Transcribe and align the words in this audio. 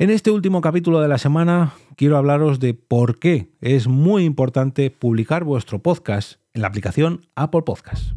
En 0.00 0.08
este 0.08 0.30
último 0.30 0.62
capítulo 0.62 1.02
de 1.02 1.08
la 1.08 1.18
semana 1.18 1.74
quiero 1.94 2.16
hablaros 2.16 2.58
de 2.58 2.72
por 2.72 3.18
qué 3.18 3.50
es 3.60 3.86
muy 3.86 4.24
importante 4.24 4.90
publicar 4.90 5.44
vuestro 5.44 5.80
podcast 5.80 6.40
en 6.54 6.62
la 6.62 6.68
aplicación 6.68 7.26
Apple 7.34 7.60
Podcast. 7.66 8.12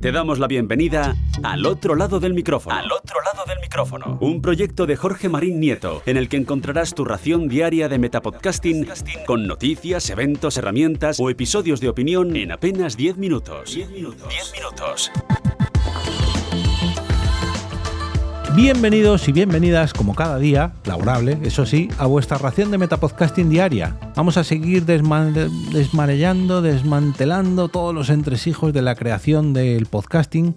Te 0.00 0.10
damos 0.10 0.40
la 0.40 0.48
bienvenida 0.48 1.14
al 1.44 1.64
otro 1.64 1.94
lado 1.94 2.18
del 2.18 2.34
micrófono. 2.34 2.74
Al 2.74 2.90
otro 2.90 3.20
lado 3.22 3.44
del 3.46 3.60
micrófono. 3.60 4.18
Un 4.20 4.42
proyecto 4.42 4.86
de 4.86 4.96
Jorge 4.96 5.28
Marín 5.28 5.60
Nieto, 5.60 6.02
en 6.06 6.16
el 6.16 6.28
que 6.28 6.38
encontrarás 6.38 6.92
tu 6.92 7.04
ración 7.04 7.46
diaria 7.46 7.88
de 7.88 8.00
metapodcasting 8.00 8.88
con 9.28 9.46
noticias, 9.46 10.10
eventos, 10.10 10.56
herramientas 10.56 11.20
o 11.20 11.30
episodios 11.30 11.78
de 11.78 11.88
opinión 11.88 12.34
en 12.34 12.50
apenas 12.50 12.96
10 12.96 13.16
minutos. 13.18 13.76
10 13.76 13.90
minutos. 13.90 14.28
10 14.28 14.52
minutos. 14.56 15.12
Bienvenidos 18.56 19.26
y 19.26 19.32
bienvenidas, 19.32 19.92
como 19.92 20.14
cada 20.14 20.38
día, 20.38 20.74
laborable, 20.84 21.38
eso 21.42 21.66
sí, 21.66 21.88
a 21.98 22.06
vuestra 22.06 22.38
ración 22.38 22.70
de 22.70 22.78
Metapodcasting 22.78 23.50
diaria. 23.50 23.98
Vamos 24.14 24.36
a 24.36 24.44
seguir 24.44 24.84
desmarellando, 24.84 26.62
desmantelando 26.62 27.68
todos 27.68 27.92
los 27.92 28.10
entresijos 28.10 28.72
de 28.72 28.80
la 28.80 28.94
creación 28.94 29.54
del 29.54 29.86
podcasting 29.86 30.54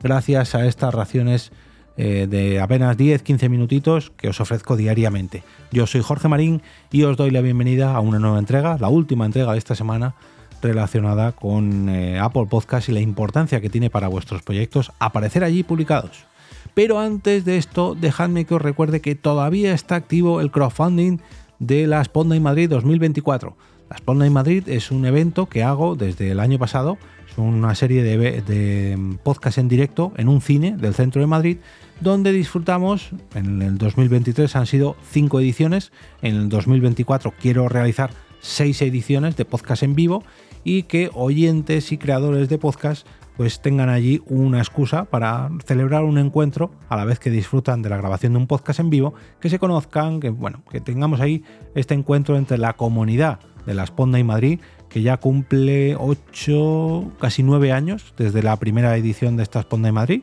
gracias 0.00 0.54
a 0.54 0.64
estas 0.64 0.94
raciones 0.94 1.50
eh, 1.96 2.28
de 2.30 2.60
apenas 2.60 2.96
10-15 2.96 3.48
minutitos 3.48 4.12
que 4.16 4.28
os 4.28 4.40
ofrezco 4.40 4.76
diariamente. 4.76 5.42
Yo 5.72 5.88
soy 5.88 6.02
Jorge 6.02 6.28
Marín 6.28 6.62
y 6.92 7.02
os 7.02 7.16
doy 7.16 7.32
la 7.32 7.40
bienvenida 7.40 7.96
a 7.96 7.98
una 7.98 8.20
nueva 8.20 8.38
entrega, 8.38 8.78
la 8.78 8.88
última 8.90 9.26
entrega 9.26 9.50
de 9.50 9.58
esta 9.58 9.74
semana 9.74 10.14
relacionada 10.62 11.32
con 11.32 11.88
eh, 11.88 12.20
Apple 12.20 12.46
Podcast 12.48 12.88
y 12.90 12.92
la 12.92 13.00
importancia 13.00 13.60
que 13.60 13.70
tiene 13.70 13.90
para 13.90 14.06
vuestros 14.06 14.42
proyectos 14.42 14.92
aparecer 15.00 15.42
allí 15.42 15.64
publicados. 15.64 16.29
Pero 16.74 16.98
antes 16.98 17.44
de 17.44 17.56
esto, 17.56 17.94
dejadme 17.94 18.44
que 18.44 18.54
os 18.54 18.62
recuerde 18.62 19.00
que 19.00 19.14
todavía 19.14 19.72
está 19.72 19.96
activo 19.96 20.40
el 20.40 20.50
crowdfunding 20.50 21.18
de 21.58 21.86
la 21.86 22.02
Spotlight 22.02 22.42
Madrid 22.42 22.70
2024. 22.70 23.56
La 23.88 23.96
Spotlight 23.98 24.32
Madrid 24.32 24.68
es 24.68 24.90
un 24.90 25.04
evento 25.04 25.46
que 25.46 25.62
hago 25.62 25.96
desde 25.96 26.30
el 26.30 26.40
año 26.40 26.58
pasado. 26.58 26.96
Es 27.28 27.38
una 27.38 27.74
serie 27.74 28.02
de, 28.02 28.42
de 28.42 29.16
podcasts 29.22 29.58
en 29.58 29.68
directo 29.68 30.12
en 30.16 30.28
un 30.28 30.40
cine 30.40 30.76
del 30.76 30.94
centro 30.94 31.20
de 31.20 31.26
Madrid 31.26 31.58
donde 32.00 32.32
disfrutamos, 32.32 33.10
en 33.34 33.60
el 33.62 33.78
2023 33.78 34.56
han 34.56 34.66
sido 34.66 34.96
cinco 35.10 35.38
ediciones, 35.38 35.92
en 36.22 36.36
el 36.36 36.48
2024 36.48 37.34
quiero 37.38 37.68
realizar 37.68 38.10
seis 38.40 38.80
ediciones 38.80 39.36
de 39.36 39.44
podcast 39.44 39.82
en 39.82 39.94
vivo 39.94 40.24
y 40.64 40.84
que 40.84 41.10
oyentes 41.14 41.92
y 41.92 41.98
creadores 41.98 42.48
de 42.48 42.58
podcast 42.58 43.06
pues 43.36 43.60
tengan 43.60 43.88
allí 43.88 44.22
una 44.26 44.58
excusa 44.58 45.04
para 45.04 45.50
celebrar 45.64 46.04
un 46.04 46.18
encuentro 46.18 46.70
a 46.88 46.96
la 46.96 47.04
vez 47.04 47.18
que 47.18 47.30
disfrutan 47.30 47.82
de 47.82 47.88
la 47.88 47.96
grabación 47.96 48.32
de 48.32 48.38
un 48.38 48.46
podcast 48.46 48.80
en 48.80 48.90
vivo, 48.90 49.14
que 49.40 49.48
se 49.48 49.58
conozcan, 49.58 50.20
que 50.20 50.30
bueno, 50.30 50.62
que 50.70 50.80
tengamos 50.80 51.20
ahí 51.20 51.44
este 51.74 51.94
encuentro 51.94 52.36
entre 52.36 52.58
la 52.58 52.74
comunidad 52.74 53.40
de 53.66 53.74
la 53.74 53.86
Sponda 53.86 54.18
y 54.18 54.24
Madrid, 54.24 54.60
que 54.88 55.02
ya 55.02 55.16
cumple 55.16 55.96
8, 55.96 57.12
casi 57.20 57.42
9 57.42 57.72
años 57.72 58.14
desde 58.16 58.42
la 58.42 58.56
primera 58.56 58.96
edición 58.96 59.36
de 59.36 59.42
esta 59.42 59.62
Sponda 59.62 59.88
y 59.88 59.92
Madrid, 59.92 60.22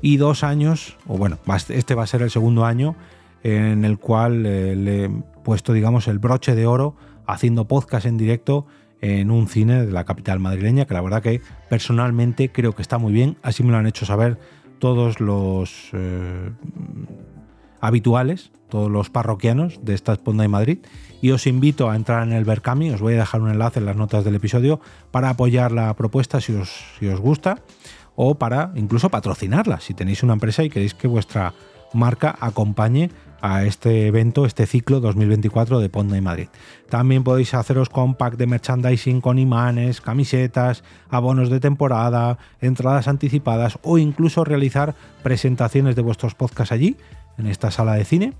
y 0.00 0.16
dos 0.16 0.44
años, 0.44 0.96
o 1.06 1.18
bueno, 1.18 1.38
este 1.68 1.94
va 1.94 2.04
a 2.04 2.06
ser 2.06 2.22
el 2.22 2.30
segundo 2.30 2.64
año 2.64 2.96
en 3.42 3.84
el 3.84 3.98
cual 3.98 4.46
eh, 4.46 4.76
le 4.76 5.04
he 5.04 5.10
puesto, 5.44 5.72
digamos, 5.72 6.08
el 6.08 6.18
broche 6.18 6.54
de 6.54 6.66
oro 6.66 6.96
haciendo 7.26 7.66
podcast 7.66 8.06
en 8.06 8.16
directo 8.16 8.66
en 9.00 9.30
un 9.30 9.48
cine 9.48 9.86
de 9.86 9.92
la 9.92 10.04
capital 10.04 10.40
madrileña, 10.40 10.86
que 10.86 10.94
la 10.94 11.00
verdad 11.00 11.22
que 11.22 11.40
personalmente 11.68 12.50
creo 12.50 12.74
que 12.74 12.82
está 12.82 12.98
muy 12.98 13.12
bien, 13.12 13.36
así 13.42 13.62
me 13.62 13.70
lo 13.70 13.78
han 13.78 13.86
hecho 13.86 14.06
saber 14.06 14.38
todos 14.78 15.20
los 15.20 15.90
eh, 15.92 16.50
habituales, 17.80 18.50
todos 18.68 18.90
los 18.90 19.10
parroquianos 19.10 19.84
de 19.84 19.94
esta 19.94 20.12
Esponda 20.12 20.42
de 20.42 20.48
Madrid, 20.48 20.78
y 21.20 21.30
os 21.30 21.46
invito 21.46 21.90
a 21.90 21.96
entrar 21.96 22.22
en 22.22 22.32
el 22.32 22.44
Berkami, 22.44 22.90
os 22.90 23.00
voy 23.00 23.14
a 23.14 23.18
dejar 23.18 23.40
un 23.40 23.50
enlace 23.50 23.80
en 23.80 23.86
las 23.86 23.96
notas 23.96 24.24
del 24.24 24.34
episodio 24.34 24.80
para 25.10 25.30
apoyar 25.30 25.72
la 25.72 25.94
propuesta 25.94 26.40
si 26.40 26.52
os, 26.52 26.70
si 26.98 27.06
os 27.06 27.20
gusta, 27.20 27.62
o 28.14 28.36
para 28.36 28.72
incluso 28.74 29.10
patrocinarla, 29.10 29.80
si 29.80 29.94
tenéis 29.94 30.22
una 30.22 30.32
empresa 30.32 30.64
y 30.64 30.70
queréis 30.70 30.94
que 30.94 31.06
vuestra 31.06 31.54
marca 31.94 32.36
acompañe 32.40 33.10
a 33.40 33.64
este 33.64 34.06
evento, 34.06 34.46
este 34.46 34.66
ciclo 34.66 35.00
2024 35.00 35.80
de 35.80 35.88
Ponda 35.88 36.16
y 36.16 36.20
Madrid. 36.20 36.48
También 36.88 37.24
podéis 37.24 37.54
haceros 37.54 37.88
con 37.88 38.16
de 38.36 38.46
merchandising 38.46 39.20
con 39.20 39.38
imanes, 39.38 40.00
camisetas, 40.00 40.84
abonos 41.10 41.50
de 41.50 41.60
temporada, 41.60 42.38
entradas 42.60 43.08
anticipadas 43.08 43.78
o 43.82 43.98
incluso 43.98 44.44
realizar 44.44 44.94
presentaciones 45.22 45.96
de 45.96 46.02
vuestros 46.02 46.34
podcasts 46.34 46.72
allí, 46.72 46.96
en 47.38 47.46
esta 47.46 47.70
sala 47.70 47.94
de 47.94 48.04
cine, 48.04 48.32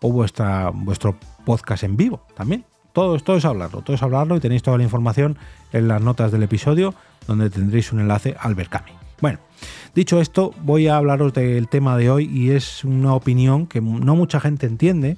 o 0.00 0.10
vuestra, 0.12 0.70
vuestro 0.70 1.16
podcast 1.44 1.84
en 1.84 1.96
vivo 1.96 2.22
también. 2.34 2.64
Todo, 2.92 3.18
todo 3.18 3.36
es 3.36 3.44
hablarlo, 3.44 3.82
todo 3.82 3.94
es 3.94 4.02
hablarlo 4.02 4.36
y 4.36 4.40
tenéis 4.40 4.62
toda 4.62 4.78
la 4.78 4.84
información 4.84 5.36
en 5.72 5.88
las 5.88 6.00
notas 6.00 6.32
del 6.32 6.42
episodio 6.42 6.94
donde 7.26 7.50
tendréis 7.50 7.92
un 7.92 8.00
enlace 8.00 8.34
al 8.40 8.54
Berkami. 8.54 9.07
Bueno, 9.20 9.40
dicho 9.94 10.20
esto, 10.20 10.52
voy 10.62 10.86
a 10.86 10.96
hablaros 10.96 11.32
del 11.32 11.68
tema 11.68 11.96
de 11.96 12.08
hoy 12.08 12.30
y 12.32 12.50
es 12.50 12.84
una 12.84 13.14
opinión 13.14 13.66
que 13.66 13.80
no 13.80 14.14
mucha 14.14 14.38
gente 14.38 14.66
entiende, 14.66 15.16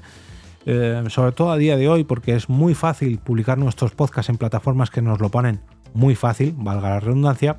eh, 0.65 1.05
sobre 1.09 1.33
todo 1.33 1.51
a 1.51 1.59
día 1.59 1.77
de 1.77 1.89
hoy, 1.89 2.05
porque 2.05 2.35
es 2.35 2.49
muy 2.49 2.75
fácil 2.75 3.19
publicar 3.19 3.59
nuestros 3.59 3.93
podcasts 3.93 4.31
en 4.31 4.39
plataformas 4.39 4.91
que 4.91 5.03
nos 5.03 5.21
lo 5.21 5.29
ponen 5.29 5.61
muy 5.93 6.15
fácil, 6.15 6.55
valga 6.57 6.91
la 6.91 7.01
redundancia, 7.01 7.59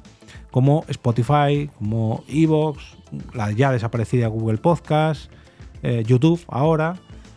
como 0.50 0.84
Spotify, 0.88 1.70
como 1.78 2.24
Evox, 2.28 2.98
la 3.34 3.52
ya 3.52 3.72
desaparecida 3.72 4.28
Google 4.28 4.58
Podcast, 4.58 5.32
eh, 5.84 6.04
YouTube 6.06 6.42
ahora. 6.48 6.96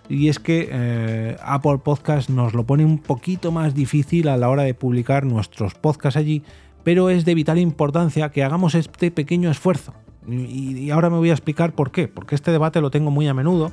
Y 0.09 0.29
es 0.29 0.39
que 0.39 0.69
eh, 0.71 1.37
Apple 1.43 1.79
Podcast 1.79 2.29
nos 2.29 2.53
lo 2.53 2.65
pone 2.65 2.85
un 2.85 2.99
poquito 2.99 3.51
más 3.53 3.75
difícil 3.75 4.29
a 4.29 4.37
la 4.37 4.51
hora 4.51 4.63
de 4.63 4.75
publicar 4.75 5.25
nuestros 5.25 5.75
podcasts 5.75 6.19
allí, 6.19 6.43
pero 6.85 7.11
es 7.11 7.25
de 7.25 7.35
vital 7.35 7.59
importancia 7.59 8.31
que 8.31 8.45
hagamos 8.45 8.75
este 8.75 9.11
pequeño 9.11 9.51
esfuerzo. 9.51 9.95
Y, 10.29 10.91
ahora 10.91 11.11
me 11.11 11.17
voy 11.17 11.31
a 11.31 11.33
explicar 11.33 11.73
por 11.73 11.91
qué, 11.91 12.09
porque 12.09 12.35
este 12.35 12.51
debate 12.51 12.81
lo 12.81 12.91
tengo 12.91 13.11
muy 13.11 13.27
a 13.27 13.35
menudo. 13.35 13.73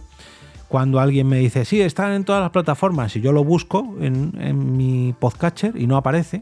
Cuando 0.68 1.00
alguien 1.00 1.28
me 1.28 1.38
dice, 1.38 1.66
sí, 1.66 1.82
están 1.82 2.14
en 2.14 2.24
todas 2.24 2.42
las 2.42 2.52
plataformas, 2.52 3.16
y 3.16 3.22
yo 3.22 3.34
lo 3.34 3.44
busco 3.44 3.96
en, 4.00 4.78
mi 4.78 5.14
podcatcher 5.20 5.76
y 5.76 5.86
no 5.86 5.98
aparece, 5.98 6.42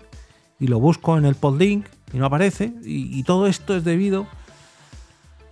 y 0.60 0.68
lo 0.68 0.80
busco 0.80 1.18
en 1.18 1.26
el 1.26 1.36
podlink 1.36 1.88
y 2.14 2.18
no 2.18 2.26
aparece, 2.26 2.74
y, 2.84 3.24
todo 3.24 3.48
esto 3.48 3.76
es 3.76 3.84
debido 3.84 4.28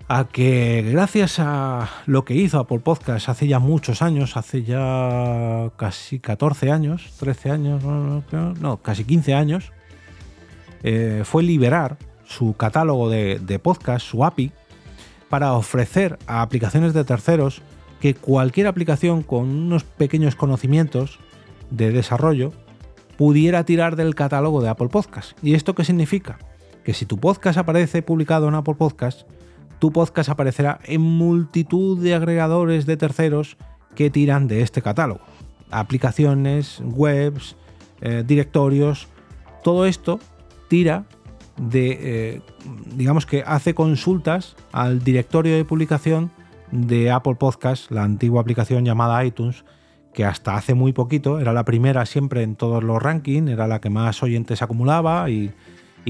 a 0.10 0.26
que 0.26 0.88
gracias 0.90 1.40
a 1.40 1.90
lo 2.06 2.24
que 2.24 2.36
hizo 2.36 2.60
Apple 2.60 2.80
Podcast 2.80 3.28
hace 3.28 3.48
ya 3.48 3.60
muchos 3.60 4.02
años, 4.02 4.38
hace 4.38 4.64
ya 4.64 5.72
casi 5.76 6.20
14 6.20 6.72
años, 6.72 7.14
13 7.20 7.52
años, 7.52 7.84
no, 8.62 8.78
casi 8.78 9.04
15 9.04 9.34
años, 9.34 9.72
eh, 10.84 11.22
fue 11.26 11.44
liberar 11.44 11.98
su 12.26 12.54
catálogo 12.54 13.10
de, 13.10 13.40
de 13.40 13.60
podcast, 13.60 14.06
su 14.06 14.24
API, 14.24 14.52
para 15.30 15.54
ofrecer 15.54 16.18
a 16.28 16.42
aplicaciones 16.42 16.94
de 16.94 17.04
terceros 17.04 17.62
que 18.00 18.14
cualquier 18.14 18.68
aplicación 18.68 19.24
con 19.24 19.50
unos 19.50 19.84
pequeños 19.84 20.36
conocimientos 20.36 21.20
de 21.72 21.92
desarrollo 21.92 22.54
pudiera 23.18 23.64
tirar 23.64 23.96
del 23.96 24.16
catálogo 24.16 24.62
de 24.62 24.70
Apple 24.70 24.90
Podcast. 24.90 25.38
¿Y 25.44 25.56
esto 25.56 25.74
qué 25.74 25.84
significa? 25.84 26.38
Que 26.84 26.94
si 26.94 27.06
tu 27.06 27.18
podcast 27.18 27.58
aparece 27.58 28.02
publicado 28.02 28.48
en 28.48 28.56
Apple 28.56 28.76
Podcast, 28.76 29.28
tu 29.80 29.92
podcast 29.92 30.30
aparecerá 30.30 30.80
en 30.86 31.02
multitud 31.02 32.02
de 32.02 32.14
agregadores 32.14 32.86
de 32.86 32.98
terceros 32.98 33.58
que 33.96 34.10
tiran 34.10 34.48
de 34.48 34.62
este 34.62 34.82
catálogo. 34.82 35.22
Aplicaciones, 35.72 36.82
webs, 36.84 37.56
eh, 38.02 38.24
directorios, 38.26 39.08
todo 39.64 39.86
esto 39.86 40.20
tira 40.68 41.06
de, 41.58 41.98
eh, 42.02 42.42
digamos 42.96 43.26
que 43.26 43.44
hace 43.46 43.74
consultas 43.74 44.56
al 44.72 45.04
directorio 45.04 45.56
de 45.56 45.66
publicación 45.66 46.32
de 46.72 47.12
Apple 47.12 47.36
Podcast, 47.36 47.92
la 47.92 48.04
antigua 48.04 48.42
aplicación 48.42 48.86
llamada 48.86 49.24
iTunes, 49.26 49.64
que 50.14 50.26
hasta 50.26 50.56
hace 50.56 50.74
muy 50.74 50.94
poquito 50.94 51.40
era 51.40 51.54
la 51.54 51.64
primera 51.64 52.06
siempre 52.06 52.44
en 52.44 52.56
todos 52.56 52.84
los 52.84 53.02
rankings, 53.02 53.50
era 53.52 53.68
la 53.68 53.80
que 53.80 53.90
más 53.90 54.22
oyentes 54.24 54.62
acumulaba 54.62 55.30
y, 55.30 55.54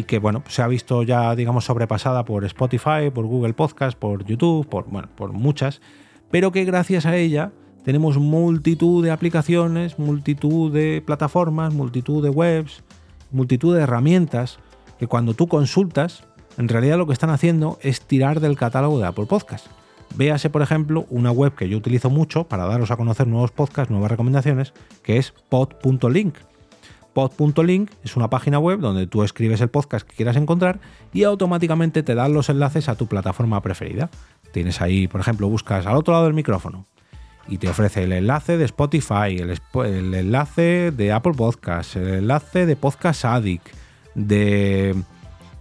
que 0.06 0.20
bueno, 0.20 0.44
se 0.48 0.62
ha 0.62 0.68
visto 0.68 1.04
ya 1.04 1.36
digamos 1.36 1.66
sobrepasada 1.66 2.24
por 2.24 2.46
Spotify, 2.46 3.10
por 3.14 3.26
Google 3.26 3.54
Podcast, 3.54 3.98
por 3.98 4.24
YouTube, 4.26 4.68
por, 4.68 4.86
bueno, 4.90 5.10
por 5.16 5.34
muchas, 5.34 5.82
pero 6.32 6.52
que 6.52 6.66
gracias 6.66 7.06
a 7.06 7.16
ella 7.16 7.52
tenemos 7.84 8.18
multitud 8.18 9.04
de 9.04 9.12
aplicaciones, 9.12 9.98
multitud 9.98 10.72
de 10.72 11.02
plataformas, 11.06 11.74
multitud 11.74 12.24
de 12.24 12.30
webs, 12.30 12.84
multitud 13.32 13.76
de 13.76 13.84
herramientas 13.84 14.60
que 15.00 15.08
cuando 15.08 15.34
tú 15.34 15.48
consultas, 15.48 16.24
en 16.58 16.68
realidad 16.68 16.98
lo 16.98 17.08
que 17.08 17.14
están 17.14 17.30
haciendo 17.30 17.78
es 17.82 18.02
tirar 18.02 18.40
del 18.40 18.58
catálogo 18.58 19.00
de 19.00 19.06
Apple 19.06 19.26
Podcast. 19.26 19.68
Véase, 20.16 20.50
por 20.50 20.62
ejemplo, 20.62 21.06
una 21.10 21.32
web 21.32 21.54
que 21.54 21.70
yo 21.70 21.78
utilizo 21.78 22.10
mucho 22.10 22.46
para 22.46 22.66
daros 22.66 22.92
a 22.92 22.98
conocer 22.98 23.28
nuevos 23.28 23.52
podcasts, 23.52 23.92
nuevas 23.92 24.10
recomendaciones, 24.10 24.74
que 25.04 25.18
es 25.18 25.34
pod.link. 25.50 26.36
Pod.link 27.14 27.92
es 28.04 28.16
una 28.16 28.30
página 28.30 28.60
web 28.60 28.80
donde 28.80 29.08
tú 29.08 29.24
escribes 29.24 29.62
el 29.62 29.70
podcast 29.70 30.08
que 30.08 30.16
quieras 30.16 30.36
encontrar 30.36 30.80
y 31.14 31.24
automáticamente 31.24 32.04
te 32.04 32.16
dan 32.16 32.34
los 32.34 32.50
enlaces 32.50 32.90
a 32.90 32.96
tu 32.96 33.08
plataforma 33.08 33.62
preferida. 33.62 34.10
Tienes 34.54 34.82
ahí, 34.82 35.08
por 35.08 35.22
ejemplo, 35.22 35.50
buscas 35.50 35.86
al 35.86 35.98
otro 35.98 36.14
lado 36.14 36.26
del 36.26 36.34
micrófono 36.34 36.86
y 37.48 37.58
te 37.58 37.70
ofrece 37.70 38.04
el 38.04 38.12
enlace 38.12 38.58
de 38.58 38.66
Spotify, 38.66 39.38
el, 39.38 39.60
el 39.86 40.14
enlace 40.14 40.92
de 40.92 41.12
Apple 41.12 41.34
Podcasts, 41.34 41.96
el 41.96 42.08
enlace 42.08 42.66
de 42.66 42.76
Podcast 42.76 43.26
Addict, 43.26 43.68
de, 44.16 44.96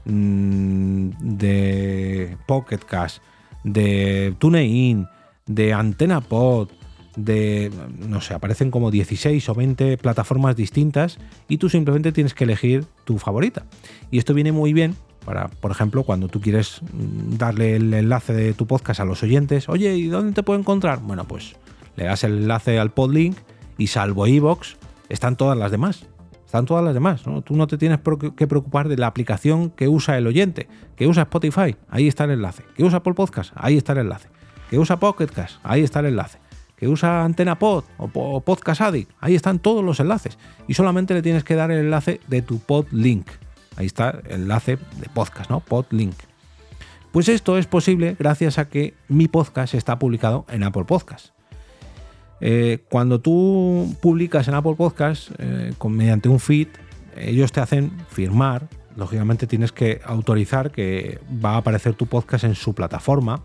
mm, 0.05 1.11
de 1.21 2.37
Pocket 2.47 2.79
Cast, 2.79 3.23
de 3.63 4.35
TuneIn, 4.39 5.07
de 5.47 5.73
Antena 5.73 6.21
Pod, 6.21 6.71
de, 7.17 7.71
no 7.99 8.21
sé, 8.21 8.35
aparecen 8.35 8.71
como 8.71 8.91
16 8.91 9.49
o 9.49 9.55
20 9.55 9.97
plataformas 9.97 10.55
distintas 10.55 11.19
y 11.49 11.59
tú 11.59 11.69
simplemente 11.69 12.13
tienes 12.13 12.35
que 12.35 12.45
elegir 12.45 12.85
tu 13.05 13.19
favorita. 13.19 13.65
Y 14.11 14.19
esto 14.19 14.35
viene 14.35 14.53
muy 14.53 14.73
bien 14.73 14.95
para, 15.25 15.49
por 15.49 15.71
ejemplo, 15.71 16.05
cuando 16.05 16.29
tú 16.29 16.41
quieres 16.41 16.81
mm, 16.83 17.37
darle 17.37 17.77
el 17.77 17.93
enlace 17.93 18.33
de 18.33 18.53
tu 18.55 18.67
podcast 18.67 19.01
a 19.01 19.05
los 19.05 19.23
oyentes, 19.23 19.69
oye, 19.69 19.97
¿y 19.97 20.07
dónde 20.07 20.33
te 20.33 20.43
puedo 20.43 20.59
encontrar? 20.59 21.01
Bueno, 21.01 21.27
pues 21.27 21.57
le 21.97 22.05
das 22.05 22.25
el 22.25 22.39
enlace 22.39 22.79
al 22.79 22.93
podlink 22.93 23.37
y 23.79 23.89
salvo 23.89 24.27
iVoox, 24.27 24.77
están 25.09 25.37
todas 25.37 25.57
las 25.57 25.71
demás. 25.71 26.07
Están 26.45 26.65
todas 26.65 26.85
las 26.85 26.95
demás. 26.95 27.23
Tú 27.23 27.57
no 27.57 27.67
te 27.67 27.77
tienes 27.77 27.99
que 28.37 28.47
preocupar 28.47 28.89
de 28.89 28.97
la 28.97 29.09
aplicación 29.09 29.71
que 29.71 29.89
usa 29.89 30.17
el 30.17 30.27
oyente, 30.27 30.69
que 30.95 31.09
usa 31.09 31.25
Spotify, 31.25 31.77
ahí 31.91 32.07
está 32.07 32.25
el 32.25 32.31
enlace, 32.31 32.63
que 32.77 32.85
usa 32.85 32.99
Apple 32.99 33.15
Podcast, 33.15 33.53
ahí 33.57 33.77
está 33.77 33.93
el 33.93 33.99
enlace, 33.99 34.29
que 34.71 34.79
usa 34.79 34.99
Pocket 34.99 35.27
Cast, 35.27 35.59
ahí 35.65 35.83
está 35.83 36.01
el 36.01 36.07
enlace, 36.07 36.39
que 36.77 36.87
usa 36.87 37.25
Antena 37.25 37.59
Pod 37.59 37.85
o 37.99 38.41
Podcast 38.41 38.81
Addict, 38.81 39.11
ahí 39.21 39.35
están 39.35 39.59
todos 39.59 39.85
los 39.85 39.99
enlaces 39.99 40.39
y 40.69 40.75
solamente 40.75 41.15
le 41.15 41.23
tienes 41.23 41.43
que 41.43 41.57
dar 41.57 41.71
el 41.73 41.81
enlace 41.81 42.21
de 42.29 42.43
tu 42.43 42.61
podlink. 42.61 43.29
Ahí 43.77 43.87
está 43.87 44.21
el 44.27 44.43
enlace 44.43 44.77
de 44.77 45.09
podcast, 45.13 45.51
¿no? 45.51 45.61
Podlink. 45.61 46.15
Pues 47.13 47.29
esto 47.29 47.59
es 47.59 47.67
posible 47.67 48.17
gracias 48.19 48.59
a 48.59 48.69
que 48.69 48.95
mi 49.09 49.27
podcast 49.27 49.75
está 49.75 49.99
publicado 49.99 50.47
en 50.49 50.63
Apple 50.63 50.85
Podcast. 50.85 51.36
Eh, 52.41 52.85
cuando 52.89 53.21
tú 53.21 53.95
publicas 54.01 54.49
en 54.49 54.55
Apple 54.55 54.75
Podcast 54.77 55.31
eh, 55.39 55.73
mediante 55.89 56.29
un 56.29 56.41
feed, 56.41 56.69
ellos 57.17 57.53
te 57.53 57.61
hacen 57.61 57.93
firmar. 58.09 58.69
Lógicamente 58.97 59.47
tienes 59.47 59.73
que 59.73 60.01
autorizar 60.05 60.71
que 60.71 61.21
va 61.45 61.53
a 61.53 61.57
aparecer 61.59 61.95
tu 61.95 62.07
podcast 62.07 62.45
en 62.45 62.55
su 62.55 62.75
plataforma. 62.75 63.43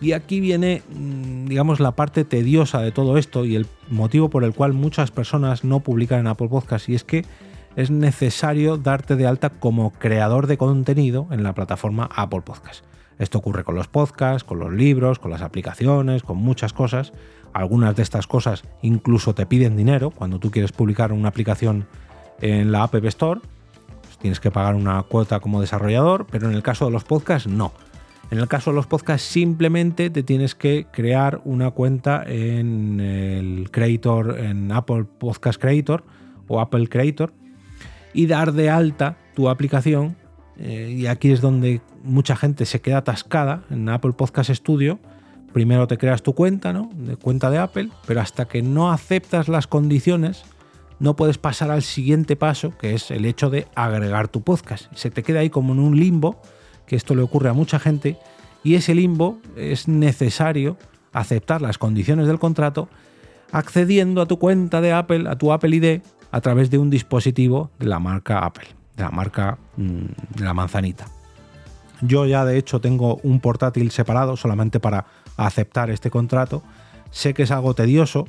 Y 0.00 0.12
aquí 0.12 0.40
viene, 0.40 0.82
mm, 0.88 1.46
digamos, 1.46 1.80
la 1.80 1.92
parte 1.92 2.24
tediosa 2.24 2.80
de 2.80 2.92
todo 2.92 3.18
esto 3.18 3.44
y 3.44 3.56
el 3.56 3.66
motivo 3.90 4.30
por 4.30 4.44
el 4.44 4.54
cual 4.54 4.72
muchas 4.72 5.10
personas 5.10 5.64
no 5.64 5.80
publican 5.80 6.20
en 6.20 6.26
Apple 6.28 6.48
Podcast. 6.48 6.88
Y 6.88 6.94
es 6.94 7.04
que 7.04 7.24
es 7.76 7.90
necesario 7.90 8.76
darte 8.76 9.16
de 9.16 9.26
alta 9.26 9.50
como 9.50 9.92
creador 9.92 10.46
de 10.46 10.56
contenido 10.56 11.26
en 11.30 11.42
la 11.42 11.54
plataforma 11.54 12.08
Apple 12.14 12.42
Podcast. 12.42 12.84
Esto 13.18 13.38
ocurre 13.38 13.64
con 13.64 13.74
los 13.74 13.88
podcasts, 13.88 14.44
con 14.44 14.60
los 14.60 14.72
libros, 14.72 15.18
con 15.18 15.30
las 15.30 15.42
aplicaciones, 15.42 16.22
con 16.22 16.38
muchas 16.38 16.72
cosas. 16.72 17.12
Algunas 17.52 17.96
de 17.96 18.02
estas 18.02 18.26
cosas 18.26 18.62
incluso 18.82 19.34
te 19.34 19.46
piden 19.46 19.76
dinero. 19.76 20.10
Cuando 20.10 20.38
tú 20.38 20.50
quieres 20.50 20.72
publicar 20.72 21.12
una 21.12 21.28
aplicación 21.28 21.86
en 22.40 22.72
la 22.72 22.82
App 22.84 22.94
Store, 23.06 23.40
pues 24.02 24.18
tienes 24.18 24.40
que 24.40 24.50
pagar 24.50 24.74
una 24.74 25.02
cuota 25.02 25.40
como 25.40 25.60
desarrollador, 25.60 26.26
pero 26.30 26.48
en 26.48 26.54
el 26.54 26.62
caso 26.62 26.86
de 26.86 26.90
los 26.90 27.04
podcasts 27.04 27.48
no. 27.48 27.72
En 28.30 28.38
el 28.38 28.48
caso 28.48 28.70
de 28.70 28.76
los 28.76 28.86
podcasts 28.86 29.26
simplemente 29.26 30.10
te 30.10 30.22
tienes 30.22 30.54
que 30.54 30.86
crear 30.92 31.40
una 31.44 31.70
cuenta 31.70 32.22
en 32.26 33.00
el 33.00 33.70
Creator, 33.70 34.38
en 34.38 34.70
Apple 34.70 35.04
Podcast 35.18 35.60
Creator 35.60 36.04
o 36.46 36.60
Apple 36.60 36.88
Creator 36.88 37.32
y 38.12 38.26
dar 38.26 38.52
de 38.52 38.68
alta 38.68 39.16
tu 39.34 39.48
aplicación. 39.48 40.16
Eh, 40.58 40.94
y 40.96 41.06
aquí 41.06 41.30
es 41.30 41.40
donde 41.40 41.80
mucha 42.02 42.36
gente 42.36 42.66
se 42.66 42.80
queda 42.80 42.98
atascada 42.98 43.62
en 43.70 43.88
Apple 43.88 44.12
Podcast 44.12 44.50
Studio 44.50 44.98
primero 45.52 45.86
te 45.86 45.98
creas 45.98 46.22
tu 46.22 46.34
cuenta, 46.34 46.72
¿no? 46.72 46.90
De 46.94 47.16
cuenta 47.16 47.50
de 47.50 47.58
Apple, 47.58 47.90
pero 48.06 48.20
hasta 48.20 48.46
que 48.46 48.62
no 48.62 48.92
aceptas 48.92 49.48
las 49.48 49.66
condiciones, 49.66 50.44
no 51.00 51.16
puedes 51.16 51.38
pasar 51.38 51.70
al 51.70 51.82
siguiente 51.82 52.36
paso, 52.36 52.76
que 52.78 52.94
es 52.94 53.10
el 53.10 53.24
hecho 53.24 53.50
de 53.50 53.66
agregar 53.74 54.28
tu 54.28 54.42
podcast. 54.42 54.86
Se 54.94 55.10
te 55.10 55.22
queda 55.22 55.40
ahí 55.40 55.50
como 55.50 55.72
en 55.72 55.80
un 55.80 55.98
limbo, 55.98 56.40
que 56.86 56.96
esto 56.96 57.14
le 57.14 57.22
ocurre 57.22 57.48
a 57.48 57.52
mucha 57.52 57.78
gente, 57.78 58.18
y 58.64 58.74
ese 58.74 58.94
limbo 58.94 59.38
es 59.56 59.88
necesario 59.88 60.76
aceptar 61.12 61.62
las 61.62 61.78
condiciones 61.78 62.26
del 62.26 62.38
contrato 62.38 62.88
accediendo 63.52 64.20
a 64.20 64.26
tu 64.26 64.38
cuenta 64.38 64.80
de 64.80 64.92
Apple, 64.92 65.28
a 65.28 65.36
tu 65.36 65.52
Apple 65.52 65.74
ID, 65.74 66.02
a 66.30 66.40
través 66.40 66.70
de 66.70 66.78
un 66.78 66.90
dispositivo 66.90 67.70
de 67.78 67.86
la 67.86 67.98
marca 67.98 68.40
Apple, 68.40 68.66
de 68.96 69.04
la 69.04 69.10
marca 69.10 69.58
mm, 69.76 70.36
de 70.36 70.44
la 70.44 70.54
manzanita. 70.54 71.06
Yo 72.00 72.26
ya 72.26 72.44
de 72.44 72.58
hecho 72.58 72.80
tengo 72.80 73.16
un 73.22 73.40
portátil 73.40 73.90
separado 73.90 74.36
solamente 74.36 74.78
para 74.78 75.06
aceptar 75.46 75.90
este 75.90 76.10
contrato. 76.10 76.62
Sé 77.10 77.32
que 77.32 77.44
es 77.44 77.50
algo 77.50 77.74
tedioso, 77.74 78.26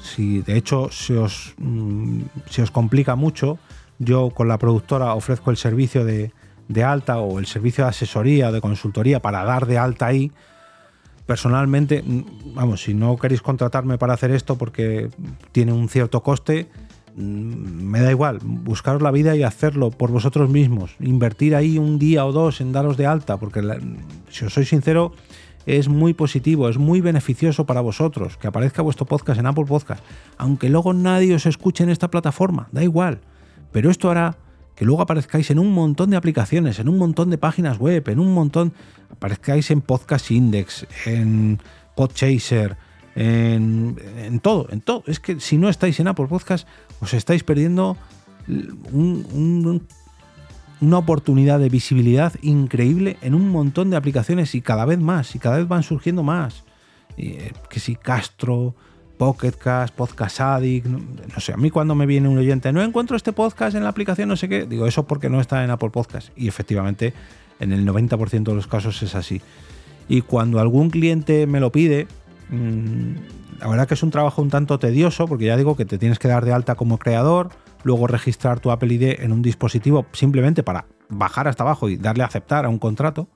si 0.00 0.40
de 0.42 0.56
hecho 0.56 0.90
se 0.90 1.18
os, 1.18 1.54
mm, 1.58 2.22
os 2.62 2.70
complica 2.70 3.14
mucho, 3.14 3.58
yo 3.98 4.30
con 4.30 4.48
la 4.48 4.58
productora 4.58 5.14
ofrezco 5.14 5.50
el 5.50 5.56
servicio 5.56 6.04
de, 6.04 6.32
de 6.68 6.84
alta 6.84 7.18
o 7.18 7.38
el 7.38 7.46
servicio 7.46 7.84
de 7.84 7.90
asesoría 7.90 8.48
o 8.48 8.52
de 8.52 8.60
consultoría 8.60 9.20
para 9.20 9.44
dar 9.44 9.66
de 9.66 9.78
alta 9.78 10.06
ahí. 10.06 10.32
Personalmente, 11.26 12.02
mm, 12.02 12.54
vamos, 12.54 12.82
si 12.82 12.94
no 12.94 13.16
queréis 13.16 13.42
contratarme 13.42 13.98
para 13.98 14.14
hacer 14.14 14.30
esto 14.30 14.56
porque 14.56 15.10
tiene 15.52 15.72
un 15.72 15.88
cierto 15.88 16.22
coste, 16.22 16.68
mm, 17.14 17.20
me 17.20 18.00
da 18.00 18.10
igual, 18.10 18.38
buscaros 18.42 19.02
la 19.02 19.10
vida 19.10 19.36
y 19.36 19.42
hacerlo 19.42 19.90
por 19.90 20.10
vosotros 20.10 20.50
mismos. 20.50 20.96
Invertir 21.00 21.54
ahí 21.54 21.78
un 21.78 21.98
día 21.98 22.24
o 22.24 22.32
dos 22.32 22.60
en 22.60 22.72
daros 22.72 22.96
de 22.96 23.06
alta, 23.06 23.36
porque 23.38 23.62
si 24.30 24.44
os 24.44 24.52
soy 24.52 24.64
sincero, 24.64 25.12
es 25.66 25.88
muy 25.88 26.14
positivo, 26.14 26.68
es 26.68 26.78
muy 26.78 27.00
beneficioso 27.00 27.66
para 27.66 27.80
vosotros 27.80 28.36
que 28.36 28.48
aparezca 28.48 28.82
vuestro 28.82 29.06
podcast 29.06 29.38
en 29.38 29.46
Apple 29.46 29.64
Podcast, 29.64 30.02
aunque 30.38 30.68
luego 30.68 30.92
nadie 30.92 31.34
os 31.34 31.46
escuche 31.46 31.84
en 31.84 31.90
esta 31.90 32.10
plataforma, 32.10 32.68
da 32.72 32.82
igual. 32.82 33.20
Pero 33.70 33.90
esto 33.90 34.10
hará 34.10 34.36
que 34.74 34.84
luego 34.84 35.02
aparezcáis 35.02 35.50
en 35.50 35.58
un 35.58 35.72
montón 35.72 36.10
de 36.10 36.16
aplicaciones, 36.16 36.78
en 36.78 36.88
un 36.88 36.98
montón 36.98 37.30
de 37.30 37.38
páginas 37.38 37.78
web, 37.78 38.08
en 38.08 38.18
un 38.18 38.32
montón, 38.32 38.72
aparezcáis 39.10 39.70
en 39.70 39.80
Podcast 39.80 40.30
Index, 40.30 40.86
en 41.06 41.60
Podchaser, 41.94 42.76
en, 43.14 43.96
en 44.18 44.40
todo, 44.40 44.66
en 44.70 44.80
todo. 44.80 45.04
Es 45.06 45.20
que 45.20 45.40
si 45.40 45.58
no 45.58 45.68
estáis 45.68 46.00
en 46.00 46.08
Apple 46.08 46.26
Podcast, 46.26 46.66
os 47.00 47.14
estáis 47.14 47.44
perdiendo 47.44 47.96
un 48.92 49.86
una 50.82 50.98
oportunidad 50.98 51.60
de 51.60 51.68
visibilidad 51.68 52.34
increíble 52.42 53.16
en 53.22 53.34
un 53.34 53.48
montón 53.48 53.88
de 53.88 53.96
aplicaciones 53.96 54.54
y 54.56 54.60
cada 54.60 54.84
vez 54.84 54.98
más, 54.98 55.34
y 55.36 55.38
cada 55.38 55.58
vez 55.58 55.68
van 55.68 55.84
surgiendo 55.84 56.24
más. 56.24 56.64
Eh, 57.16 57.52
que 57.70 57.78
si 57.78 57.94
Castro, 57.94 58.74
Pocketcast, 59.16 59.94
Podcast 59.94 60.40
Addict, 60.40 60.86
no, 60.86 61.40
sé, 61.40 61.52
a 61.52 61.56
mí 61.56 61.70
cuando 61.70 61.94
me 61.94 62.04
viene 62.04 62.28
un 62.28 62.36
oyente, 62.36 62.72
no 62.72 62.82
encuentro 62.82 63.16
este 63.16 63.32
podcast 63.32 63.76
en 63.76 63.84
la 63.84 63.90
aplicación, 63.90 64.28
no 64.28 64.36
sé 64.36 64.48
qué, 64.48 64.66
digo 64.66 64.86
eso 64.86 65.06
porque 65.06 65.30
no 65.30 65.40
está 65.40 65.62
en 65.62 65.70
Apple 65.70 65.90
Podcast. 65.90 66.30
Y 66.36 66.48
efectivamente, 66.48 67.14
en 67.60 67.72
el 67.72 67.86
90% 67.86 68.42
de 68.42 68.54
los 68.54 68.66
casos 68.66 69.00
es 69.04 69.14
así. 69.14 69.40
Y 70.08 70.22
cuando 70.22 70.58
algún 70.58 70.90
cliente 70.90 71.46
me 71.46 71.60
lo 71.60 71.70
pide, 71.70 72.08
mm, 72.50 73.60
la 73.60 73.68
verdad 73.68 73.86
que 73.86 73.94
es 73.94 74.02
un 74.02 74.10
trabajo 74.10 74.42
un 74.42 74.50
tanto 74.50 74.80
tedioso, 74.80 75.28
porque 75.28 75.44
ya 75.44 75.56
digo 75.56 75.76
que 75.76 75.84
te 75.84 75.96
tienes 75.96 76.18
que 76.18 76.26
dar 76.26 76.44
de 76.44 76.52
alta 76.52 76.74
como 76.74 76.98
creador, 76.98 77.50
luego 77.84 78.06
registrar 78.06 78.60
tu 78.60 78.70
Apple 78.70 78.92
ID 78.92 79.20
en 79.20 79.32
un 79.32 79.42
dispositivo 79.42 80.06
simplemente 80.12 80.62
para 80.62 80.86
bajar 81.08 81.48
hasta 81.48 81.62
abajo 81.62 81.88
y 81.88 81.96
darle 81.96 82.24
aceptar 82.24 82.64
a 82.64 82.68
un 82.68 82.78
contrato. 82.78 83.28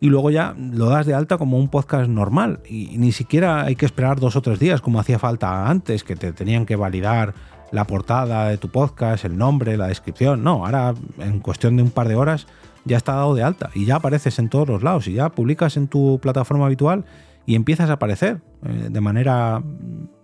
Y 0.00 0.10
luego 0.10 0.30
ya 0.30 0.54
lo 0.56 0.86
das 0.86 1.06
de 1.06 1.14
alta 1.14 1.38
como 1.38 1.58
un 1.58 1.68
podcast 1.68 2.08
normal. 2.08 2.60
Y 2.68 2.98
ni 2.98 3.10
siquiera 3.10 3.62
hay 3.62 3.74
que 3.74 3.84
esperar 3.84 4.20
dos 4.20 4.36
o 4.36 4.42
tres 4.42 4.60
días 4.60 4.80
como 4.80 5.00
hacía 5.00 5.18
falta 5.18 5.68
antes, 5.68 6.04
que 6.04 6.14
te 6.14 6.32
tenían 6.32 6.66
que 6.66 6.76
validar 6.76 7.34
la 7.72 7.84
portada 7.84 8.48
de 8.48 8.58
tu 8.58 8.68
podcast, 8.68 9.24
el 9.24 9.36
nombre, 9.36 9.76
la 9.76 9.88
descripción. 9.88 10.44
No, 10.44 10.64
ahora 10.64 10.94
en 11.18 11.40
cuestión 11.40 11.76
de 11.76 11.82
un 11.82 11.90
par 11.90 12.08
de 12.08 12.14
horas 12.14 12.46
ya 12.84 12.96
está 12.96 13.14
dado 13.14 13.34
de 13.34 13.42
alta 13.42 13.70
y 13.74 13.84
ya 13.84 13.96
apareces 13.96 14.38
en 14.38 14.48
todos 14.48 14.68
los 14.68 14.82
lados 14.82 15.08
y 15.08 15.14
ya 15.14 15.28
publicas 15.28 15.76
en 15.76 15.88
tu 15.88 16.18
plataforma 16.20 16.66
habitual 16.66 17.04
y 17.48 17.54
empiezas 17.54 17.88
a 17.88 17.94
aparecer 17.94 18.42
eh, 18.62 18.88
de 18.90 19.00
manera 19.00 19.64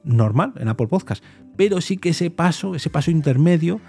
normal 0.03 0.53
en 0.59 0.69
Apple 0.69 0.89
Podcast. 0.89 1.25
Pero 1.57 1.81
sí 1.81 1.97
que 1.97 2.11
ese 2.11 2.31
paso, 2.31 2.75
ese 2.75 2.91
paso 2.91 3.11
intermedio 3.11 3.81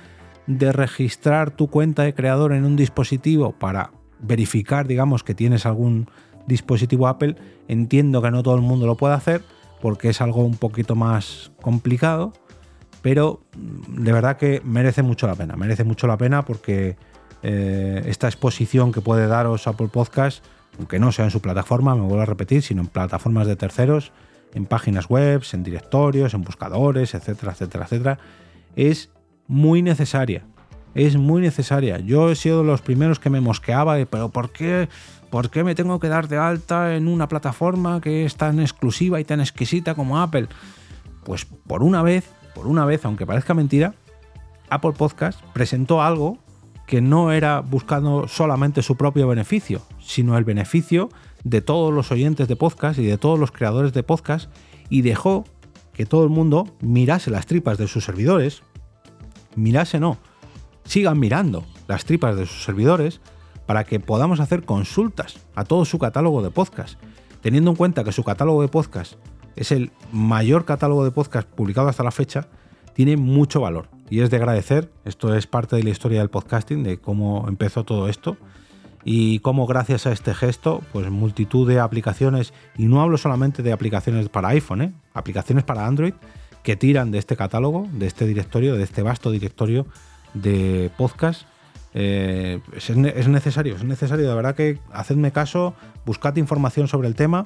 de 0.47 0.71
registrar 0.71 1.51
tu 1.51 1.67
cuenta 1.67 2.03
de 2.03 2.13
creador 2.13 2.53
en 2.53 2.63
un 2.63 2.77
dispositivo 2.77 3.51
para 3.51 3.91
verificar, 4.21 4.87
digamos, 4.87 5.25
que 5.25 5.35
tienes 5.35 5.65
algún 5.65 6.09
dispositivo 6.47 7.09
Apple, 7.09 7.35
entiendo 7.67 8.21
que 8.21 8.31
no 8.31 8.41
todo 8.41 8.55
el 8.55 8.61
mundo 8.61 8.85
lo 8.87 8.95
puede 8.95 9.15
hacer 9.15 9.43
porque 9.81 10.07
es 10.07 10.21
algo 10.21 10.45
un 10.45 10.55
poquito 10.55 10.95
más 10.95 11.51
complicado, 11.61 12.31
pero 13.01 13.41
mm, 13.57 14.01
de 14.01 14.13
verdad 14.13 14.37
que 14.37 14.61
merece 14.63 15.03
mucho 15.03 15.27
la 15.27 15.35
pena, 15.35 15.57
merece 15.57 15.83
mucho 15.83 16.07
la 16.07 16.17
pena 16.17 16.45
porque 16.45 16.95
eh, 17.43 18.01
esta 18.05 18.27
exposición 18.27 18.93
que 18.93 19.01
puede 19.01 19.27
daros 19.27 19.67
Apple 19.67 19.89
Podcast, 19.91 20.41
aunque 20.77 20.99
no 20.99 21.11
sea 21.11 21.25
en 21.25 21.31
su 21.31 21.41
plataforma, 21.41 21.95
me 21.95 22.01
vuelvo 22.01 22.21
a 22.21 22.25
repetir, 22.25 22.61
sino 22.61 22.81
en 22.81 22.87
plataformas 22.87 23.47
de 23.47 23.55
terceros, 23.55 24.11
en 24.53 24.65
páginas 24.65 25.09
web, 25.09 25.43
en 25.51 25.63
directorios, 25.63 26.33
en 26.33 26.43
buscadores, 26.43 27.13
etcétera, 27.13 27.51
etcétera, 27.51 27.85
etcétera, 27.85 28.19
es 28.75 29.09
muy 29.47 29.81
necesaria. 29.81 30.45
es 30.93 31.17
muy 31.17 31.41
necesaria. 31.41 31.99
Yo 31.99 32.31
he 32.31 32.35
sido 32.35 32.59
de 32.59 32.67
los 32.67 32.81
primeros 32.81 33.19
que 33.19 33.29
me 33.29 33.41
mosqueaba, 33.41 33.97
pero 34.09 34.29
¿por 34.29 34.51
qué, 34.51 34.87
¿por 35.29 35.49
qué 35.49 35.65
me 35.65 35.75
tengo 35.75 35.99
que 35.99 36.07
dar 36.07 36.29
de 36.29 36.37
alta 36.37 36.95
en 36.95 37.09
una 37.09 37.27
plataforma 37.27 37.99
que 37.99 38.23
es 38.23 38.37
tan 38.37 38.61
exclusiva 38.61 39.19
y 39.19 39.25
tan 39.25 39.41
exquisita 39.41 39.93
como 39.93 40.21
Apple? 40.21 40.47
Pues 41.25 41.43
por 41.43 41.83
una 41.83 42.01
vez, 42.01 42.29
por 42.53 42.67
una 42.67 42.85
vez, 42.85 43.03
aunque 43.03 43.25
parezca 43.25 43.53
mentira, 43.53 43.93
Apple 44.69 44.93
Podcast 44.93 45.41
presentó 45.51 46.01
algo 46.01 46.37
que 46.85 47.01
no 47.01 47.31
era 47.31 47.61
buscando 47.61 48.27
solamente 48.27 48.81
su 48.81 48.95
propio 48.95 49.27
beneficio, 49.27 49.81
sino 49.99 50.37
el 50.37 50.43
beneficio 50.43 51.09
de 51.43 51.61
todos 51.61 51.93
los 51.93 52.11
oyentes 52.11 52.47
de 52.47 52.55
podcast 52.55 52.99
y 52.99 53.05
de 53.05 53.17
todos 53.17 53.39
los 53.39 53.51
creadores 53.51 53.93
de 53.93 54.03
podcast 54.03 54.49
y 54.89 55.01
dejó 55.01 55.45
que 55.93 56.05
todo 56.05 56.23
el 56.23 56.29
mundo 56.29 56.75
mirase 56.81 57.31
las 57.31 57.45
tripas 57.45 57.77
de 57.77 57.87
sus 57.87 58.03
servidores, 58.03 58.61
mirase 59.55 59.99
no, 59.99 60.17
sigan 60.83 61.19
mirando 61.19 61.63
las 61.87 62.05
tripas 62.05 62.35
de 62.35 62.45
sus 62.45 62.63
servidores 62.63 63.21
para 63.65 63.83
que 63.83 63.99
podamos 63.99 64.39
hacer 64.39 64.63
consultas 64.63 65.39
a 65.55 65.63
todo 65.63 65.85
su 65.85 65.97
catálogo 65.97 66.43
de 66.43 66.51
podcast, 66.51 66.99
teniendo 67.41 67.71
en 67.71 67.77
cuenta 67.77 68.03
que 68.03 68.11
su 68.11 68.23
catálogo 68.23 68.61
de 68.61 68.67
podcast 68.67 69.13
es 69.55 69.71
el 69.71 69.91
mayor 70.11 70.65
catálogo 70.65 71.03
de 71.03 71.11
podcast 71.11 71.47
publicado 71.47 71.87
hasta 71.87 72.03
la 72.03 72.11
fecha, 72.11 72.47
tiene 72.93 73.17
mucho 73.17 73.61
valor 73.61 73.94
y 74.09 74.21
es 74.21 74.29
de 74.29 74.37
agradecer. 74.37 74.89
Esto 75.03 75.35
es 75.35 75.47
parte 75.47 75.75
de 75.75 75.83
la 75.83 75.89
historia 75.89 76.19
del 76.19 76.29
podcasting, 76.29 76.83
de 76.83 76.97
cómo 76.97 77.45
empezó 77.47 77.83
todo 77.83 78.09
esto 78.09 78.37
y 79.03 79.39
cómo 79.39 79.67
gracias 79.67 80.07
a 80.07 80.11
este 80.11 80.33
gesto, 80.33 80.81
pues 80.91 81.09
multitud 81.11 81.67
de 81.67 81.79
aplicaciones, 81.79 82.53
y 82.75 82.87
no 82.87 83.01
hablo 83.01 83.19
solamente 83.19 83.61
de 83.61 83.71
aplicaciones 83.71 84.29
para 84.29 84.49
iPhone, 84.49 84.81
¿eh? 84.81 84.93
aplicaciones 85.13 85.63
para 85.63 85.85
Android, 85.85 86.15
que 86.63 86.75
tiran 86.75 87.11
de 87.11 87.19
este 87.19 87.37
catálogo, 87.37 87.87
de 87.93 88.07
este 88.07 88.25
directorio, 88.25 88.75
de 88.75 88.83
este 88.83 89.03
vasto 89.03 89.29
directorio 89.29 89.85
de 90.33 90.89
podcast. 90.97 91.43
Eh, 91.93 92.59
es, 92.75 92.89
es, 92.89 93.27
necesario, 93.27 93.75
es 93.75 93.83
necesario, 93.83 94.27
de 94.27 94.35
verdad 94.35 94.55
que 94.55 94.79
hacedme 94.91 95.31
caso, 95.31 95.75
buscad 96.03 96.35
información 96.37 96.87
sobre 96.87 97.07
el 97.07 97.13
tema. 97.13 97.43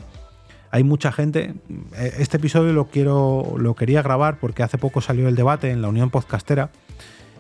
Hay 0.71 0.83
mucha 0.83 1.11
gente. 1.11 1.55
Eh, 1.95 2.13
este 2.19 2.37
episodio 2.37 2.73
lo 2.73 2.85
quiero, 2.85 3.55
lo 3.57 3.75
quería 3.75 4.01
grabar 4.01 4.39
porque 4.39 4.63
hace 4.63 4.77
poco 4.77 5.01
salió 5.01 5.27
el 5.27 5.35
debate 5.35 5.71
en 5.71 5.81
la 5.81 5.89
Unión 5.89 6.09
Podcastera 6.09 6.69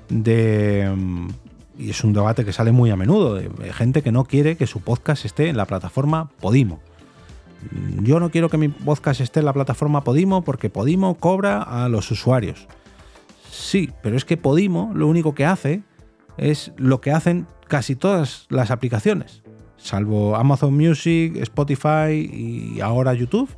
de 0.09 0.91
y 1.79 1.91
es 1.91 2.03
un 2.03 2.11
debate 2.11 2.43
que 2.43 2.51
sale 2.51 2.73
muy 2.73 2.91
a 2.91 2.97
menudo, 2.97 3.35
de 3.35 3.73
gente 3.73 4.01
que 4.01 4.11
no 4.11 4.25
quiere 4.25 4.57
que 4.57 4.67
su 4.67 4.81
podcast 4.81 5.23
esté 5.23 5.47
en 5.47 5.55
la 5.55 5.65
plataforma 5.65 6.29
Podimo. 6.41 6.81
Yo 8.01 8.19
no 8.19 8.31
quiero 8.31 8.49
que 8.49 8.57
mi 8.57 8.67
podcast 8.67 9.21
esté 9.21 9.39
en 9.39 9.45
la 9.45 9.53
plataforma 9.53 10.03
Podimo 10.03 10.43
porque 10.43 10.69
Podimo 10.69 11.15
cobra 11.15 11.61
a 11.61 11.87
los 11.87 12.11
usuarios. 12.11 12.67
Sí, 13.49 13.91
pero 14.03 14.17
es 14.17 14.25
que 14.25 14.35
Podimo 14.35 14.91
lo 14.93 15.07
único 15.07 15.33
que 15.33 15.45
hace 15.45 15.83
es 16.35 16.73
lo 16.75 16.99
que 16.99 17.11
hacen 17.11 17.47
casi 17.67 17.95
todas 17.95 18.45
las 18.49 18.71
aplicaciones, 18.71 19.41
salvo 19.79 20.35
Amazon 20.35 20.75
Music, 20.75 21.35
Spotify 21.37 22.11
y 22.11 22.79
ahora 22.81 23.13
YouTube. 23.13 23.49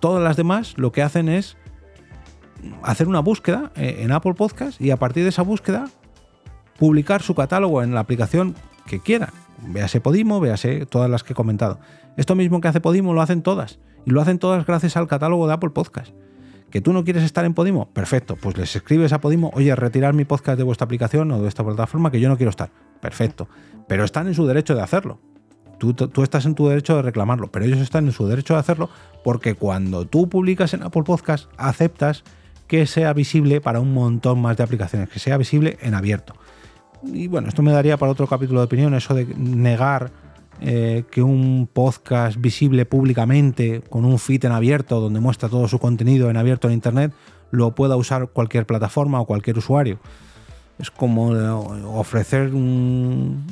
Todas 0.00 0.22
las 0.22 0.36
demás 0.36 0.74
lo 0.76 0.92
que 0.92 1.02
hacen 1.02 1.28
es 1.28 1.56
hacer 2.82 3.08
una 3.08 3.20
búsqueda 3.20 3.72
eh, 3.76 3.98
en 4.00 4.12
Apple 4.12 4.34
Podcast 4.34 4.80
y 4.80 4.90
a 4.90 4.96
partir 4.96 5.22
de 5.22 5.30
esa 5.30 5.42
búsqueda 5.42 5.88
publicar 6.78 7.22
su 7.22 7.34
catálogo 7.34 7.82
en 7.82 7.94
la 7.94 8.00
aplicación 8.00 8.54
que 8.86 9.00
quiera. 9.00 9.32
Véase 9.66 10.00
Podimo, 10.00 10.40
véase 10.40 10.86
todas 10.86 11.10
las 11.10 11.24
que 11.24 11.32
he 11.32 11.36
comentado. 11.36 11.80
Esto 12.16 12.34
mismo 12.34 12.60
que 12.60 12.68
hace 12.68 12.80
Podimo 12.80 13.14
lo 13.14 13.22
hacen 13.22 13.42
todas. 13.42 13.78
Y 14.04 14.10
lo 14.10 14.20
hacen 14.20 14.38
todas 14.38 14.64
gracias 14.66 14.96
al 14.96 15.08
catálogo 15.08 15.46
de 15.48 15.54
Apple 15.54 15.70
Podcast. 15.70 16.12
¿Que 16.70 16.80
tú 16.80 16.92
no 16.92 17.04
quieres 17.04 17.22
estar 17.22 17.44
en 17.44 17.54
Podimo? 17.54 17.90
Perfecto. 17.92 18.36
Pues 18.36 18.56
les 18.56 18.74
escribes 18.76 19.12
a 19.12 19.20
Podimo, 19.20 19.50
oye, 19.54 19.74
retirar 19.74 20.14
mi 20.14 20.24
podcast 20.24 20.58
de 20.58 20.64
vuestra 20.64 20.84
aplicación 20.84 21.30
o 21.32 21.40
de 21.40 21.48
esta 21.48 21.64
plataforma 21.64 22.10
que 22.10 22.20
yo 22.20 22.28
no 22.28 22.36
quiero 22.36 22.50
estar. 22.50 22.70
Perfecto. 23.00 23.48
Pero 23.88 24.04
están 24.04 24.26
en 24.26 24.34
su 24.34 24.46
derecho 24.46 24.74
de 24.74 24.82
hacerlo. 24.82 25.20
Tú, 25.78 25.94
estás 26.22 26.46
en 26.46 26.54
tu 26.54 26.68
derecho 26.68 26.96
de 26.96 27.02
reclamarlo, 27.02 27.48
pero 27.48 27.64
ellos 27.64 27.80
están 27.80 28.06
en 28.06 28.12
su 28.12 28.26
derecho 28.26 28.54
de 28.54 28.60
hacerlo 28.60 28.88
porque 29.22 29.54
cuando 29.54 30.06
tú 30.06 30.28
publicas 30.28 30.72
en 30.72 30.82
Apple 30.82 31.02
Podcast 31.02 31.50
aceptas 31.58 32.24
que 32.66 32.86
sea 32.86 33.12
visible 33.12 33.60
para 33.60 33.80
un 33.80 33.92
montón 33.92 34.40
más 34.40 34.56
de 34.56 34.62
aplicaciones, 34.62 35.08
que 35.08 35.18
sea 35.18 35.36
visible 35.36 35.76
en 35.82 35.94
abierto 35.94 36.34
y 37.12 37.28
bueno, 37.28 37.48
esto 37.48 37.62
me 37.62 37.72
daría 37.72 37.96
para 37.96 38.12
otro 38.12 38.26
capítulo 38.26 38.60
de 38.60 38.66
opinión, 38.66 38.94
eso 38.94 39.14
de 39.14 39.26
negar 39.36 40.10
eh, 40.60 41.04
que 41.10 41.22
un 41.22 41.68
podcast 41.72 42.40
visible 42.40 42.86
públicamente, 42.86 43.82
con 43.88 44.04
un 44.04 44.18
feed 44.18 44.44
en 44.46 44.52
abierto, 44.52 45.00
donde 45.00 45.20
muestra 45.20 45.48
todo 45.48 45.68
su 45.68 45.78
contenido 45.78 46.30
en 46.30 46.36
abierto 46.36 46.68
en 46.68 46.74
Internet, 46.74 47.12
lo 47.50 47.74
pueda 47.74 47.96
usar 47.96 48.28
cualquier 48.28 48.66
plataforma 48.66 49.20
o 49.20 49.26
cualquier 49.26 49.58
usuario. 49.58 49.98
Es 50.78 50.90
como 50.90 51.28
ofrecer 51.98 52.54
un, 52.54 53.46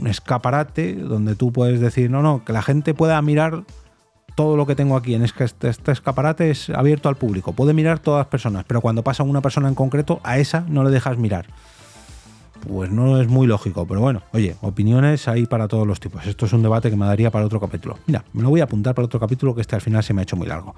un 0.00 0.06
escaparate 0.06 0.94
donde 0.94 1.34
tú 1.34 1.52
puedes 1.52 1.80
decir, 1.80 2.10
no, 2.10 2.22
no, 2.22 2.44
que 2.44 2.52
la 2.52 2.62
gente 2.62 2.94
pueda 2.94 3.20
mirar 3.20 3.64
todo 4.36 4.56
lo 4.56 4.66
que 4.66 4.76
tengo 4.76 4.96
aquí 4.96 5.14
en 5.14 5.22
este, 5.22 5.44
este, 5.44 5.92
escaparate 5.92 6.50
es 6.50 6.70
abierto 6.70 7.08
al 7.08 7.16
público. 7.16 7.52
Puede 7.52 7.72
mirar 7.72 7.98
todas 7.98 8.20
las 8.20 8.26
personas, 8.28 8.64
pero 8.66 8.80
cuando 8.80 9.02
pasa 9.02 9.22
una 9.22 9.40
persona 9.40 9.68
en 9.68 9.74
concreto, 9.74 10.20
a 10.22 10.38
esa 10.38 10.64
no 10.68 10.84
le 10.84 10.90
dejas 10.90 11.18
mirar 11.18 11.46
pues 12.68 12.90
no 12.90 13.20
es 13.20 13.28
muy 13.28 13.46
lógico. 13.46 13.86
Pero 13.86 14.00
bueno, 14.00 14.22
oye, 14.32 14.56
opiniones 14.60 15.28
hay 15.28 15.46
para 15.46 15.68
todos 15.68 15.86
los 15.86 16.00
tipos. 16.00 16.26
Esto 16.26 16.46
es 16.46 16.52
un 16.52 16.62
debate 16.62 16.90
que 16.90 16.96
me 16.96 17.06
daría 17.06 17.30
para 17.30 17.44
otro 17.46 17.60
capítulo. 17.60 17.98
Mira, 18.06 18.24
me 18.32 18.42
lo 18.42 18.50
voy 18.50 18.60
a 18.60 18.64
apuntar 18.64 18.94
para 18.94 19.06
otro 19.06 19.20
capítulo 19.20 19.54
que 19.54 19.60
este 19.60 19.74
al 19.74 19.82
final 19.82 20.02
se 20.02 20.14
me 20.14 20.20
ha 20.20 20.24
hecho 20.24 20.36
muy 20.36 20.46
largo. 20.46 20.74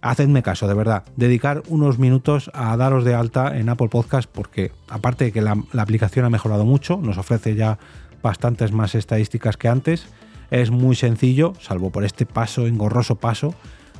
Hacedme 0.00 0.42
caso, 0.42 0.66
de 0.66 0.74
verdad. 0.74 1.04
Dedicar 1.16 1.62
unos 1.68 1.98
minutos 1.98 2.50
a 2.54 2.76
daros 2.76 3.04
de 3.04 3.14
alta 3.14 3.56
en 3.56 3.68
Apple 3.68 3.88
Podcast 3.88 4.28
porque 4.30 4.72
aparte 4.88 5.26
de 5.26 5.32
que 5.32 5.40
la, 5.40 5.56
la 5.72 5.82
aplicación 5.82 6.24
ha 6.24 6.30
mejorado 6.30 6.64
mucho, 6.64 6.96
nos 6.96 7.18
ofrece 7.18 7.54
ya 7.54 7.78
bastantes 8.22 8.72
más 8.72 8.94
estadísticas 8.94 9.56
que 9.56 9.68
antes. 9.68 10.06
Es 10.50 10.70
muy 10.70 10.96
sencillo, 10.96 11.54
salvo 11.60 11.90
por 11.90 12.04
este 12.04 12.26
paso, 12.26 12.66
engorroso 12.66 13.16
paso 13.16 13.54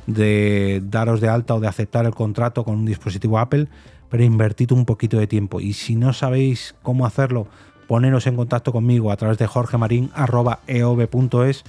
de 0.07 0.81
daros 0.83 1.21
de 1.21 1.29
alta 1.29 1.55
o 1.55 1.59
de 1.59 1.67
aceptar 1.67 2.05
el 2.05 2.13
contrato 2.13 2.63
con 2.63 2.75
un 2.75 2.85
dispositivo 2.85 3.39
Apple 3.39 3.67
pero 4.13 4.23
invertid 4.23 4.71
un 4.71 4.85
poquito 4.85 5.17
de 5.17 5.25
tiempo. 5.25 5.59
Y 5.59 5.73
si 5.73 5.95
no 5.95 6.13
sabéis 6.13 6.75
cómo 6.83 7.07
hacerlo, 7.07 7.47
poneros 7.87 8.27
en 8.27 8.35
contacto 8.35 8.71
conmigo 8.71 9.11
a 9.11 9.17
través 9.17 9.39
de 9.39 9.47
jorgemarin.eov.es 9.47 11.63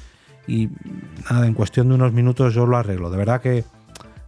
y 0.46 0.68
nada, 1.30 1.46
en 1.46 1.54
cuestión 1.54 1.88
de 1.88 1.94
unos 1.94 2.12
minutos 2.12 2.52
yo 2.52 2.66
lo 2.66 2.76
arreglo. 2.76 3.08
De 3.08 3.16
verdad 3.16 3.40
que 3.40 3.64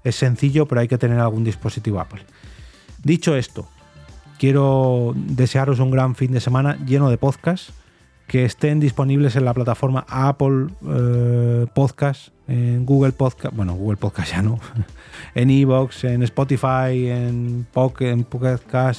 es 0.03 0.17
sencillo, 0.17 0.65
pero 0.65 0.81
hay 0.81 0.89
que 0.89 0.97
tener 0.97 1.21
algún 1.21 1.45
dispositivo 1.45 2.01
Apple. 2.01 2.23
Dicho 3.03 3.37
esto, 3.37 3.69
quiero 4.39 5.13
desearos 5.15 5.79
un 5.79 5.91
gran 5.91 6.15
fin 6.15 6.33
de 6.33 6.41
semana 6.41 6.79
lleno 6.87 7.11
de 7.11 7.19
podcasts 7.19 7.75
que 8.29 8.47
estén 8.47 8.81
disponibles 8.81 9.37
en 9.37 9.45
la 9.45 9.53
plataforma 9.53 10.07
Apple 10.09 10.69
eh, 10.89 11.67
Podcast, 11.75 12.31
en 12.49 12.87
Google 12.87 13.13
Podcast, 13.13 13.55
bueno, 13.55 13.75
Google 13.75 13.97
Podcast 13.97 14.33
ya 14.33 14.43
no, 14.43 14.59
en 15.35 15.51
Evox, 15.51 16.05
en 16.05 16.23
Spotify, 16.23 17.09
en 17.09 17.67
Pocket, 17.73 18.11
en, 18.11 18.27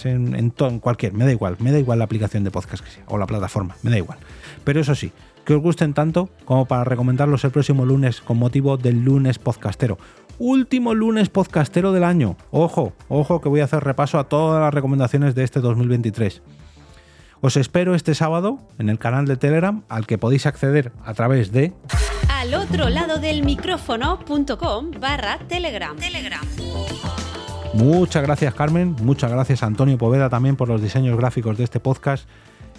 en, 0.04 0.36
en, 0.36 0.54
en, 0.58 0.80
cualquier, 0.80 1.14
me 1.14 1.26
da 1.26 1.32
igual, 1.32 1.56
me 1.60 1.72
da 1.72 1.80
igual 1.80 2.00
la 2.00 2.06
aplicación 2.06 2.44
de 2.44 2.52
podcast 2.52 2.84
que 2.84 2.92
sea, 2.92 3.04
o 3.08 3.18
la 3.18 3.28
plataforma, 3.28 3.76
me 3.84 3.92
da 3.92 3.98
igual. 3.98 4.20
Pero 4.64 4.82
eso 4.82 4.96
sí, 4.96 5.12
que 5.46 5.54
os 5.54 5.62
gusten 5.62 5.94
tanto 5.94 6.30
como 6.44 6.66
para 6.66 6.84
recomendarlos 6.84 7.46
el 7.46 7.52
próximo 7.52 7.86
lunes 7.86 8.20
con 8.20 8.38
motivo 8.38 8.76
del 8.76 9.04
lunes 9.06 9.40
podcastero. 9.40 9.98
Último 10.40 10.94
lunes 10.94 11.30
podcastero 11.30 11.94
del 11.94 12.04
año. 12.04 12.36
Ojo, 12.52 12.94
ojo 13.08 13.40
que 13.40 13.50
voy 13.50 13.62
a 13.62 13.64
hacer 13.64 13.84
repaso 13.84 14.20
a 14.20 14.26
todas 14.26 14.62
las 14.62 14.74
recomendaciones 14.74 15.36
de 15.36 15.44
este 15.44 15.62
2023. 15.62 16.42
Os 17.40 17.56
espero 17.56 17.96
este 17.96 18.14
sábado 18.14 18.60
en 18.78 18.90
el 18.90 19.00
canal 19.00 19.26
de 19.26 19.38
Telegram 19.38 19.84
al 19.90 20.06
que 20.06 20.18
podéis 20.18 20.46
acceder 20.46 20.92
a 21.06 21.14
través 21.14 21.52
de 21.52 21.74
al 22.38 22.54
otro 22.54 22.88
lado 22.90 23.18
del 23.18 23.44
micrófono.com 23.44 24.92
barra 25.00 25.40
telegram. 25.48 25.98
telegram. 25.98 26.46
Muchas 27.74 28.22
gracias 28.22 28.54
Carmen, 28.54 28.96
muchas 29.02 29.32
gracias 29.32 29.64
a 29.64 29.66
Antonio 29.66 29.98
Poveda 29.98 30.30
también 30.30 30.56
por 30.56 30.68
los 30.68 30.80
diseños 30.80 31.18
gráficos 31.18 31.58
de 31.58 31.64
este 31.64 31.80
podcast. 31.80 32.30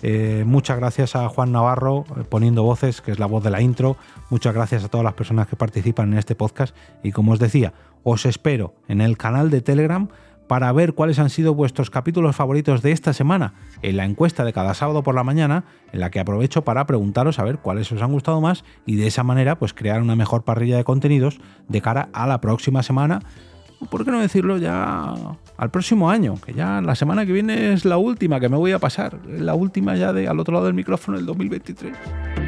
Eh, 0.02 0.44
muchas 0.46 0.78
gracias 0.78 1.16
a 1.16 1.28
Juan 1.28 1.50
Navarro 1.50 2.04
eh, 2.10 2.22
poniendo 2.28 2.62
voces, 2.62 3.00
que 3.00 3.10
es 3.10 3.18
la 3.18 3.26
voz 3.26 3.42
de 3.42 3.50
la 3.50 3.60
intro. 3.60 3.96
Muchas 4.30 4.54
gracias 4.54 4.84
a 4.84 4.88
todas 4.88 5.02
las 5.02 5.14
personas 5.14 5.48
que 5.48 5.56
participan 5.56 6.12
en 6.12 6.20
este 6.20 6.36
podcast. 6.36 6.76
Y 7.02 7.10
como 7.10 7.32
os 7.32 7.40
decía, 7.40 7.72
os 8.04 8.26
espero 8.26 8.74
en 8.86 9.00
el 9.00 9.18
canal 9.18 9.50
de 9.50 9.60
Telegram 9.60 10.08
para 10.48 10.72
ver 10.72 10.94
cuáles 10.94 11.18
han 11.18 11.30
sido 11.30 11.54
vuestros 11.54 11.90
capítulos 11.90 12.34
favoritos 12.34 12.82
de 12.82 12.92
esta 12.92 13.12
semana 13.12 13.54
en 13.82 13.96
la 13.96 14.04
encuesta 14.04 14.44
de 14.44 14.52
cada 14.52 14.74
sábado 14.74 15.02
por 15.02 15.14
la 15.14 15.22
mañana, 15.22 15.64
en 15.92 16.00
la 16.00 16.10
que 16.10 16.18
aprovecho 16.18 16.64
para 16.64 16.86
preguntaros 16.86 17.38
a 17.38 17.44
ver 17.44 17.58
cuáles 17.58 17.92
os 17.92 18.02
han 18.02 18.12
gustado 18.12 18.40
más 18.40 18.64
y 18.86 18.96
de 18.96 19.06
esa 19.06 19.22
manera 19.22 19.58
pues 19.58 19.74
crear 19.74 20.02
una 20.02 20.16
mejor 20.16 20.42
parrilla 20.42 20.76
de 20.76 20.84
contenidos 20.84 21.38
de 21.68 21.80
cara 21.80 22.08
a 22.12 22.26
la 22.26 22.40
próxima 22.40 22.82
semana, 22.82 23.20
por 23.90 24.04
qué 24.04 24.10
no 24.10 24.20
decirlo 24.20 24.56
ya 24.56 25.14
al 25.56 25.70
próximo 25.70 26.10
año, 26.10 26.34
que 26.44 26.52
ya 26.52 26.80
la 26.80 26.94
semana 26.94 27.26
que 27.26 27.32
viene 27.32 27.72
es 27.72 27.84
la 27.84 27.98
última 27.98 28.40
que 28.40 28.48
me 28.48 28.56
voy 28.56 28.72
a 28.72 28.78
pasar, 28.78 29.18
la 29.26 29.54
última 29.54 29.96
ya 29.96 30.12
de 30.12 30.26
al 30.26 30.40
otro 30.40 30.54
lado 30.54 30.66
del 30.66 30.74
micrófono 30.74 31.18
el 31.18 31.26
2023. 31.26 32.47